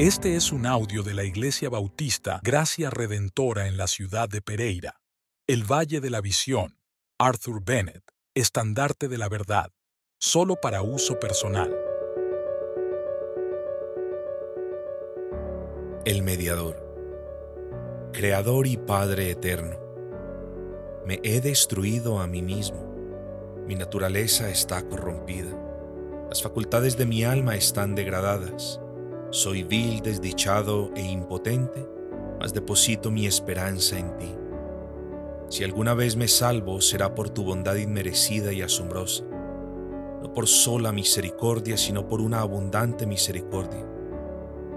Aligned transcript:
Este 0.00 0.34
es 0.34 0.50
un 0.50 0.64
audio 0.64 1.02
de 1.02 1.12
la 1.12 1.24
Iglesia 1.24 1.68
Bautista 1.68 2.40
Gracia 2.42 2.88
Redentora 2.88 3.66
en 3.66 3.76
la 3.76 3.86
ciudad 3.86 4.30
de 4.30 4.40
Pereira, 4.40 5.02
el 5.46 5.70
Valle 5.70 6.00
de 6.00 6.08
la 6.08 6.22
Visión, 6.22 6.78
Arthur 7.18 7.62
Bennett, 7.62 8.02
estandarte 8.34 9.08
de 9.08 9.18
la 9.18 9.28
verdad, 9.28 9.72
solo 10.18 10.56
para 10.56 10.80
uso 10.80 11.20
personal. 11.20 11.76
El 16.06 16.22
mediador, 16.22 16.82
creador 18.14 18.68
y 18.68 18.78
Padre 18.78 19.30
eterno, 19.30 19.76
me 21.04 21.20
he 21.22 21.42
destruido 21.42 22.20
a 22.20 22.26
mí 22.26 22.40
mismo, 22.40 22.86
mi 23.66 23.74
naturaleza 23.74 24.48
está 24.48 24.82
corrompida, 24.88 25.54
las 26.30 26.42
facultades 26.42 26.96
de 26.96 27.04
mi 27.04 27.22
alma 27.22 27.54
están 27.54 27.94
degradadas 27.94 28.80
soy 29.30 29.62
vil, 29.62 30.00
desdichado 30.02 30.90
e 30.96 31.02
impotente, 31.02 31.88
mas 32.40 32.52
deposito 32.52 33.10
mi 33.10 33.26
esperanza 33.26 33.98
en 33.98 34.16
ti. 34.16 34.34
Si 35.48 35.64
alguna 35.64 35.94
vez 35.94 36.16
me 36.16 36.26
salvo, 36.26 36.80
será 36.80 37.14
por 37.14 37.30
tu 37.30 37.44
bondad 37.44 37.76
inmerecida 37.76 38.52
y 38.52 38.62
asombrosa, 38.62 39.24
no 40.22 40.32
por 40.32 40.48
sola 40.48 40.92
misericordia, 40.92 41.76
sino 41.76 42.08
por 42.08 42.20
una 42.20 42.40
abundante 42.40 43.06
misericordia, 43.06 43.86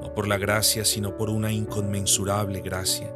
no 0.00 0.14
por 0.14 0.28
la 0.28 0.38
gracia, 0.38 0.84
sino 0.84 1.16
por 1.16 1.28
una 1.28 1.52
inconmensurable 1.52 2.60
gracia. 2.60 3.12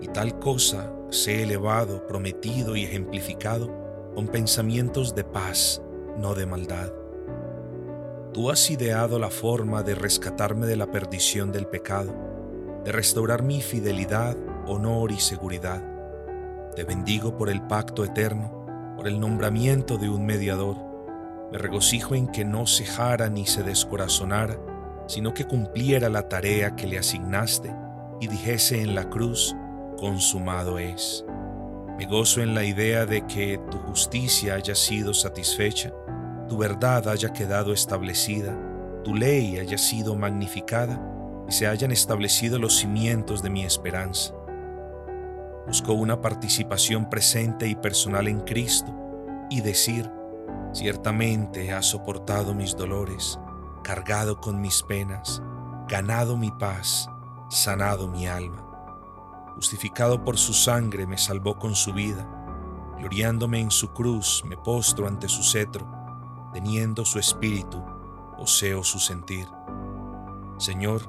Y 0.00 0.08
tal 0.08 0.38
cosa 0.38 0.92
sé 1.10 1.42
elevado, 1.42 2.06
prometido 2.06 2.76
y 2.76 2.84
ejemplificado 2.84 3.72
con 4.14 4.28
pensamientos 4.28 5.14
de 5.14 5.24
paz, 5.24 5.82
no 6.16 6.34
de 6.34 6.46
maldad 6.46 7.05
Tú 8.36 8.50
has 8.50 8.70
ideado 8.70 9.18
la 9.18 9.30
forma 9.30 9.82
de 9.82 9.94
rescatarme 9.94 10.66
de 10.66 10.76
la 10.76 10.90
perdición 10.90 11.52
del 11.52 11.66
pecado, 11.66 12.14
de 12.84 12.92
restaurar 12.92 13.42
mi 13.42 13.62
fidelidad, 13.62 14.36
honor 14.66 15.10
y 15.10 15.20
seguridad. 15.20 15.82
Te 16.74 16.84
bendigo 16.84 17.38
por 17.38 17.48
el 17.48 17.62
pacto 17.62 18.04
eterno, 18.04 18.92
por 18.94 19.08
el 19.08 19.18
nombramiento 19.18 19.96
de 19.96 20.10
un 20.10 20.26
mediador. 20.26 20.76
Me 21.50 21.56
regocijo 21.56 22.14
en 22.14 22.28
que 22.28 22.44
no 22.44 22.66
cejara 22.66 23.30
ni 23.30 23.46
se 23.46 23.62
descorazonara, 23.62 24.58
sino 25.06 25.32
que 25.32 25.46
cumpliera 25.46 26.10
la 26.10 26.28
tarea 26.28 26.76
que 26.76 26.86
le 26.86 26.98
asignaste 26.98 27.74
y 28.20 28.26
dijese 28.26 28.82
en 28.82 28.94
la 28.94 29.08
cruz, 29.08 29.56
consumado 29.96 30.78
es. 30.78 31.24
Me 31.96 32.04
gozo 32.04 32.42
en 32.42 32.54
la 32.54 32.64
idea 32.64 33.06
de 33.06 33.26
que 33.26 33.58
tu 33.70 33.78
justicia 33.78 34.56
haya 34.56 34.74
sido 34.74 35.14
satisfecha 35.14 35.90
tu 36.46 36.56
verdad 36.56 37.08
haya 37.08 37.32
quedado 37.32 37.72
establecida, 37.72 38.56
tu 39.04 39.14
ley 39.14 39.58
haya 39.58 39.78
sido 39.78 40.14
magnificada 40.14 41.00
y 41.48 41.52
se 41.52 41.66
hayan 41.66 41.90
establecido 41.90 42.58
los 42.58 42.76
cimientos 42.76 43.42
de 43.42 43.50
mi 43.50 43.64
esperanza. 43.64 44.34
Busco 45.66 45.92
una 45.92 46.20
participación 46.20 47.10
presente 47.10 47.66
y 47.66 47.74
personal 47.74 48.28
en 48.28 48.40
Cristo 48.40 48.94
y 49.50 49.60
decir, 49.60 50.10
ciertamente 50.72 51.72
ha 51.72 51.82
soportado 51.82 52.54
mis 52.54 52.76
dolores, 52.76 53.38
cargado 53.82 54.40
con 54.40 54.60
mis 54.60 54.82
penas, 54.82 55.42
ganado 55.88 56.36
mi 56.36 56.52
paz, 56.52 57.10
sanado 57.48 58.06
mi 58.06 58.28
alma. 58.28 58.62
Justificado 59.56 60.22
por 60.22 60.36
su 60.38 60.52
sangre 60.52 61.06
me 61.06 61.18
salvó 61.18 61.58
con 61.58 61.74
su 61.74 61.92
vida, 61.92 62.28
gloriándome 62.98 63.60
en 63.60 63.70
su 63.70 63.92
cruz 63.92 64.42
me 64.46 64.56
postro 64.56 65.08
ante 65.08 65.28
su 65.28 65.42
cetro 65.42 65.95
teniendo 66.56 67.04
su 67.04 67.18
espíritu, 67.18 67.84
poseo 68.38 68.82
su 68.82 68.98
sentir. 68.98 69.46
Señor, 70.56 71.02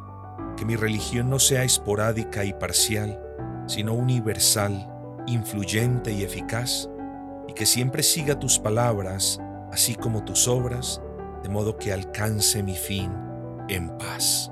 que 0.58 0.66
mi 0.66 0.76
religión 0.76 1.30
no 1.30 1.39
sea 1.39 1.64
esporádica 1.64 2.44
y 2.44 2.52
parcial, 2.52 3.17
sino 3.66 3.94
universal, 3.94 4.94
influyente 5.26 6.11
y 6.11 6.23
eficaz, 6.23 6.89
y 7.48 7.54
que 7.54 7.66
siempre 7.66 8.04
siga 8.04 8.38
tus 8.38 8.60
palabras, 8.60 9.39
así 9.71 9.95
como 9.95 10.26
tus 10.26 10.49
obras, 10.49 11.02
de 11.44 11.48
modo 11.48 11.77
que 11.77 11.94
alcance 11.94 12.61
mi 12.61 12.76
fin 12.76 13.10
en 13.70 13.98
paz. 13.98 14.52